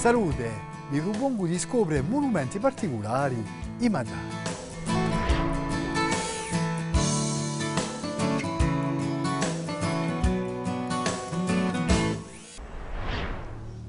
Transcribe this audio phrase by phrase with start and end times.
[0.00, 0.50] Salute!
[0.88, 3.36] Vi propongo di scoprire monumenti particolari
[3.80, 4.28] in Madrano.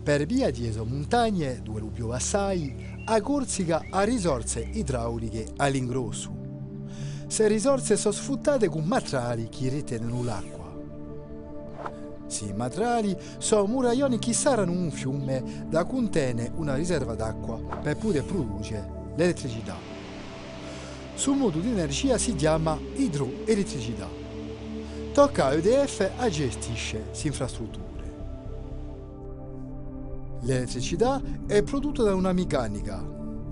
[0.04, 6.30] Per via di esomontagne, dove lo piove assai, a Corsica ha risorse idrauliche all'ingrosso.
[7.28, 10.61] Se risorse sono sfruttate con matrali che ritengono l'acqua.
[12.32, 18.24] Sì, matrali sono muraglioni che saranno un fiume da contiene una riserva d'acqua per poter
[18.24, 19.76] produrre l'elettricità.
[21.14, 24.08] Sul modo di energia si chiama idroelettricità.
[25.12, 28.14] Tocca a EDF a gestisce infrastrutture.
[30.44, 33.06] L'elettricità è prodotta da una meccanica,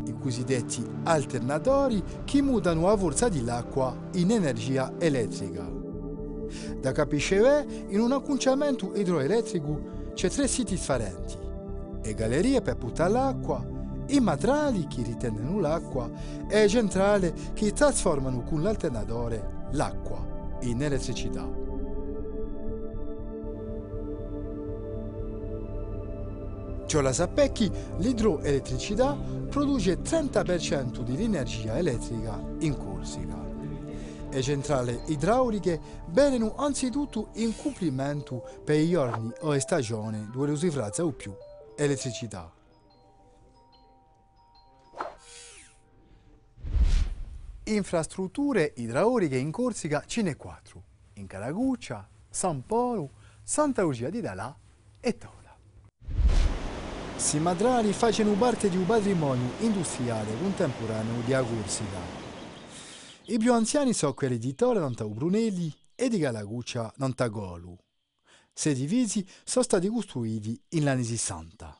[0.05, 5.78] i cosiddetti alternatori che mutano la forza dell'acqua in energia elettrica.
[6.79, 11.37] Da capisce in un acconciamento idroelettrico c'è tre siti differenti
[12.01, 13.65] e gallerie per buttare l'acqua,
[14.07, 16.09] i matrali che ritengono l'acqua
[16.47, 20.25] e centrali che trasformano con l'alternatore l'acqua
[20.61, 21.67] in elettricità.
[26.85, 29.15] Ciò la Sappecchi, l'idroelettricità
[29.47, 33.48] produce il 30% dell'energia elettrica in Corsica.
[34.31, 41.03] Le centrali idrauliche vengono anzitutto in complimento per i giorni o stagioni dove si frazza
[41.03, 41.35] o più
[41.75, 42.53] elettricità.
[47.63, 54.55] Infrastrutture idrauliche in Corsica ce ne quattro, in Caraguccia, San Polo, Santa Lucia di Dalà
[54.99, 55.57] e Tola.
[57.15, 62.28] Si madrali facciano parte di un patrimonio industriale contemporaneo di Corsica.
[63.31, 67.77] I più anziani sono quelli di Tore Nantau Brunelli e di Galaguccia Nantagolu.
[68.51, 71.79] Se divisi sono stati costruiti in anni 60.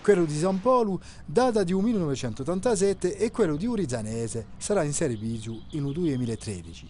[0.00, 5.92] Quello di San Polo data di 1987 e quello di Urizanese sarà in servizio in
[5.92, 6.88] 2013.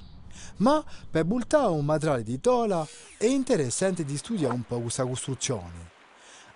[0.59, 2.87] Ma per buttare un materiale di Tola
[3.19, 5.92] è interessante di studiare un po' questa costruzione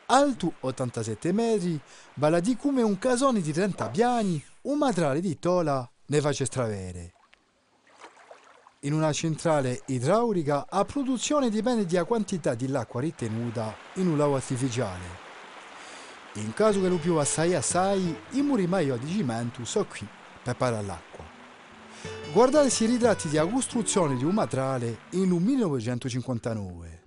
[0.06, 1.80] alto 87 metri,
[2.14, 7.12] vale di come un casone di 30 piani, un materiale di tola ne face stravere.
[8.80, 14.36] In una centrale idraulica a produzione dipende dalla quantità di l'acqua ritenuta in un lago
[14.36, 15.24] artificiale.
[16.34, 20.06] In caso che lo piova assai assai, i muri maioi di cimento sono qui
[20.42, 21.24] per parare l'acqua.
[22.32, 27.05] Guardate i ritratti di costruzione di un materiale in un 1959.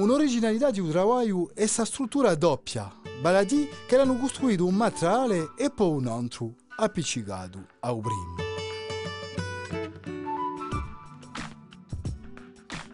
[0.00, 2.90] Un'originalità di travaglio è questa struttura doppia,
[3.20, 8.34] vale a dire che hanno costruito un materiale e poi un altro appiccicato al primo.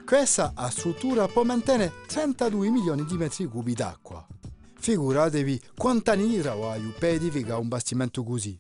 [0.05, 4.27] Questa struttura può mantenere 32 milioni di metri cubi d'acqua.
[4.75, 7.21] Figuratevi quanti anni di travaglio per
[7.57, 8.59] un bastimento così.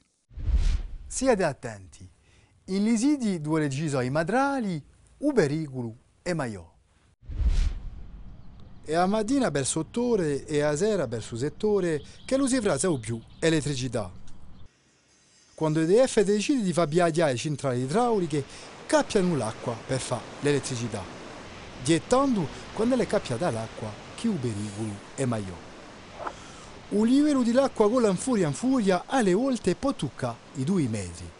[1.04, 2.08] Siate attenti,
[2.66, 4.80] in lisidi due regisi ai madrali,
[5.18, 6.74] un pericolo e maiò
[8.86, 12.90] e a mattina per sottore e a sera per su settore che lo si frasa
[12.96, 14.10] più elettricità.
[15.54, 18.42] Quando EDF decide di far viaggiare centrali idrauliche,
[18.86, 21.02] cappiano l'acqua per fare l'elettricità,
[21.82, 25.74] gettando quando è cappiata l'acqua un pericolo è maggiore.
[26.88, 31.35] Un livello di l'acqua con l'anfuria in furia alle volte può toccare i due metri.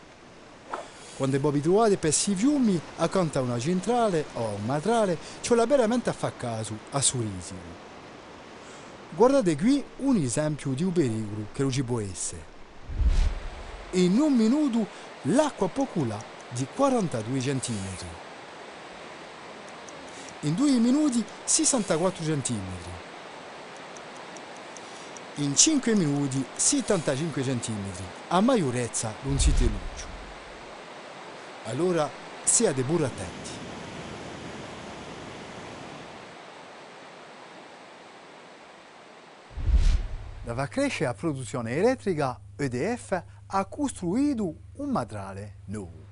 [1.16, 5.64] Quando vi trovate per questi fiumi, accanto a una centrale o un matrale, c'è la
[5.64, 7.84] veramente a far caso a Surisico.
[9.14, 12.54] Guardate qui un esempio di un pericolo che non ci può essere.
[13.92, 14.86] In un minuto
[15.22, 17.74] l'acqua può culare di 42 cm.
[20.40, 22.60] In due minuti 64 cm.
[25.36, 27.72] In 5 minuti 75 cm,
[28.28, 30.15] a maiorezza non si luce.
[31.66, 32.08] Allora
[32.44, 33.50] siate pure attenti.
[40.44, 46.04] Da far crescere la produzione elettrica, EDF ha costruito un matrale nuovo.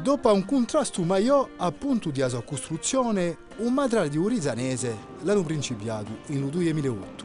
[0.00, 6.18] Dopo un contrasto maggiore a punto di sua costruzione, un matrale di Urizanese l'hanno principiato
[6.26, 7.24] nel 2008.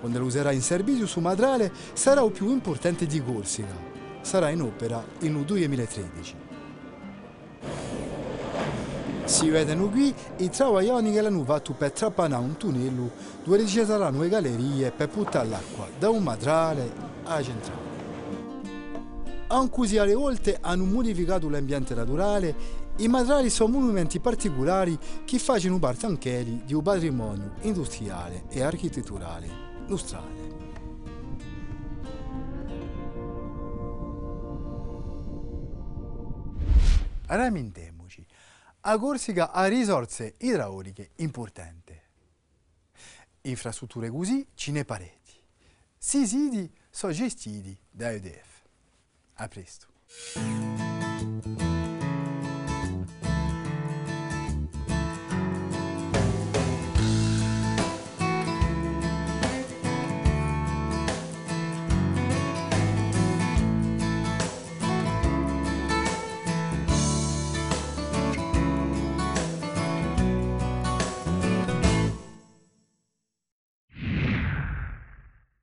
[0.00, 3.91] Quando lo userà in servizio su matrale sarà il più importante di Corsica,
[4.22, 6.34] sarà in opera nel 2013.
[9.24, 13.10] Si vedono qui i travaglioni che hanno fatto per trappanare un tunnello
[13.44, 16.90] dove ci saranno le gallerie per buttare l'acqua da un madrale
[17.24, 17.90] alla centrale.
[19.48, 22.54] anche se alle volte hanno modificato l'ambiente naturale,
[22.96, 29.48] i materiali sono monumenti particolari che facciano parte anche di un patrimonio industriale e architetturale
[29.86, 30.61] nostrale.
[37.26, 38.24] Ramintemoci,
[38.80, 42.00] a Corsica ha risorse idrauliche importanti.
[43.42, 45.32] Infrastrutture così ce ne pareti.
[45.96, 48.62] Si siti sono gestiti da EDF.
[49.34, 49.86] A presto.